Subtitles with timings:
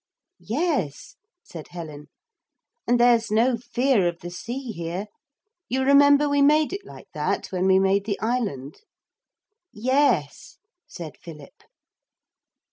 [0.39, 2.07] 'Yes,' said Helen,
[2.87, 5.05] 'and there's no fear of the sea here;
[5.69, 8.81] you remember we made it like that when we made the island?'
[9.71, 11.61] 'Yes,' said Philip.